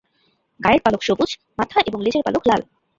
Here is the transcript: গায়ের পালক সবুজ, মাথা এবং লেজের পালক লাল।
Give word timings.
গায়ের 0.59 0.81
পালক 0.85 1.01
সবুজ, 1.07 1.29
মাথা 1.59 1.77
এবং 1.87 1.99
লেজের 2.05 2.25
পালক 2.25 2.43
লাল। 2.49 2.61